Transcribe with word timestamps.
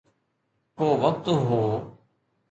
ڪو 0.77 0.87
وقت 1.03 1.25
هو. 1.47 1.59